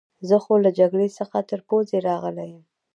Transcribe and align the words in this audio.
زه 0.27 0.35
خو 0.43 0.53
له 0.65 0.69
جګړې 0.79 1.07
څخه 1.19 1.37
تر 1.49 1.59
پوزې 1.67 1.97
راغلی 2.09 2.47
یم. 2.53 2.63